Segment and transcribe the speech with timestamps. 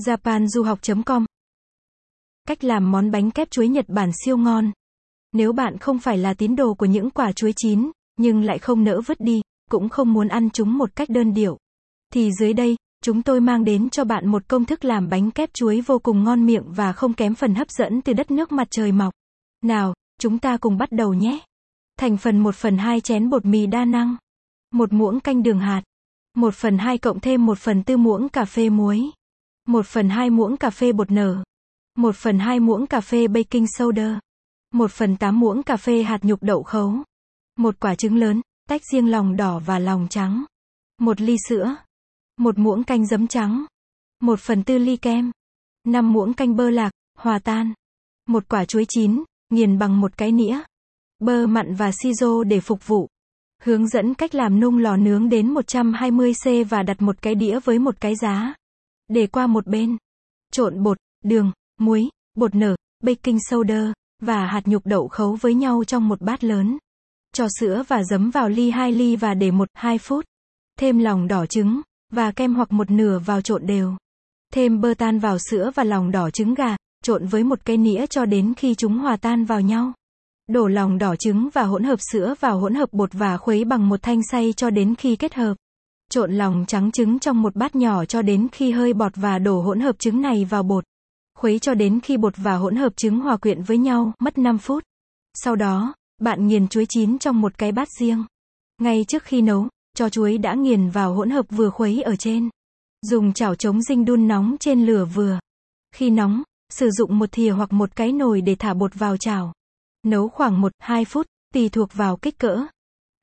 [0.00, 1.24] japanduhoc.com
[2.48, 4.72] Cách làm món bánh kép chuối Nhật Bản siêu ngon.
[5.32, 8.84] Nếu bạn không phải là tín đồ của những quả chuối chín, nhưng lại không
[8.84, 11.58] nỡ vứt đi, cũng không muốn ăn chúng một cách đơn điệu,
[12.12, 15.54] thì dưới đây, chúng tôi mang đến cho bạn một công thức làm bánh kép
[15.54, 18.68] chuối vô cùng ngon miệng và không kém phần hấp dẫn từ đất nước mặt
[18.70, 19.14] trời mọc.
[19.62, 21.40] Nào, chúng ta cùng bắt đầu nhé.
[21.98, 24.16] Thành phần 1 phần 2 chén bột mì đa năng.
[24.72, 25.82] một muỗng canh đường hạt.
[26.36, 29.10] 1 phần 2 cộng thêm 1 phần tư muỗng cà phê muối.
[29.68, 31.42] 1 phần 2 muỗng cà phê bột nở.
[31.98, 34.20] 1 phần 2 muỗng cà phê baking soda.
[34.74, 36.94] 1 phần 8 muỗng cà phê hạt nhục đậu khấu.
[37.58, 40.44] Một quả trứng lớn, tách riêng lòng đỏ và lòng trắng.
[41.00, 41.76] Một ly sữa.
[42.36, 43.64] Một muỗng canh giấm trắng.
[44.20, 45.30] 1 phần 4 ly kem.
[45.84, 47.72] 5 muỗng canh bơ lạc, hòa tan.
[48.28, 50.60] Một quả chuối chín, nghiền bằng một cái nĩa.
[51.18, 53.08] Bơ mặn và sizo để phục vụ.
[53.62, 57.78] Hướng dẫn cách làm nung lò nướng đến 120C và đặt một cái đĩa với
[57.78, 58.54] một cái giá.
[59.12, 59.96] Để qua một bên.
[60.52, 65.84] Trộn bột, đường, muối, bột nở, baking soda và hạt nhục đậu khấu với nhau
[65.84, 66.78] trong một bát lớn.
[67.34, 70.24] Cho sữa và giấm vào ly 2 ly và để 1-2 phút.
[70.78, 71.80] Thêm lòng đỏ trứng
[72.12, 73.96] và kem hoặc một nửa vào trộn đều.
[74.52, 78.06] Thêm bơ tan vào sữa và lòng đỏ trứng gà, trộn với một cây nĩa
[78.06, 79.92] cho đến khi chúng hòa tan vào nhau.
[80.48, 83.88] Đổ lòng đỏ trứng và hỗn hợp sữa vào hỗn hợp bột và khuấy bằng
[83.88, 85.54] một thanh xay cho đến khi kết hợp.
[86.12, 89.60] Trộn lòng trắng trứng trong một bát nhỏ cho đến khi hơi bọt và đổ
[89.60, 90.84] hỗn hợp trứng này vào bột.
[91.38, 94.58] Khuấy cho đến khi bột và hỗn hợp trứng hòa quyện với nhau, mất 5
[94.58, 94.84] phút.
[95.34, 98.24] Sau đó, bạn nghiền chuối chín trong một cái bát riêng.
[98.82, 102.48] Ngay trước khi nấu, cho chuối đã nghiền vào hỗn hợp vừa khuấy ở trên.
[103.02, 105.38] Dùng chảo chống dinh đun nóng trên lửa vừa.
[105.94, 109.52] Khi nóng, sử dụng một thìa hoặc một cái nồi để thả bột vào chảo.
[110.06, 112.66] Nấu khoảng 1-2 phút, tùy thuộc vào kích cỡ.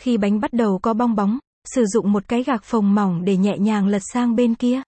[0.00, 1.38] Khi bánh bắt đầu có bong bóng,
[1.74, 4.82] sử dụng một cái gạc phồng mỏng để nhẹ nhàng lật sang bên kia.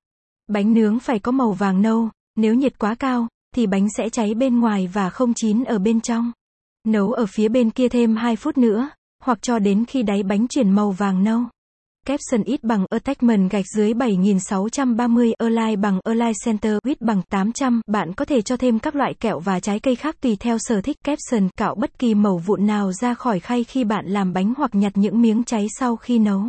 [0.48, 4.34] Bánh nướng phải có màu vàng nâu, nếu nhiệt quá cao, thì bánh sẽ cháy
[4.34, 6.33] bên ngoài và không chín ở bên trong.
[6.86, 8.91] Nấu ở phía bên kia thêm 2 phút nữa,
[9.23, 11.41] hoặc cho đến khi đáy bánh chuyển màu vàng nâu.
[12.07, 18.12] Capson ít bằng attachment gạch dưới 7630, Align bằng Align Center, width bằng 800, bạn
[18.12, 20.97] có thể cho thêm các loại kẹo và trái cây khác tùy theo sở thích.
[21.05, 24.74] Capson cạo bất kỳ mẩu vụn nào ra khỏi khay khi bạn làm bánh hoặc
[24.74, 26.42] nhặt những miếng cháy sau khi nấu.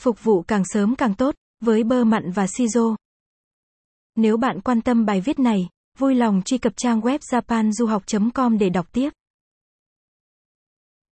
[0.00, 2.94] Phục vụ càng sớm càng tốt, với bơ mặn và sizo.
[4.16, 5.68] Nếu bạn quan tâm bài viết này,
[5.98, 9.10] vui lòng truy cập trang web japanduhoc.com để đọc tiếp.